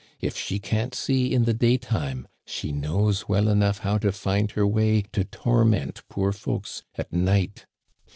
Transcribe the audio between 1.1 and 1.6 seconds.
in the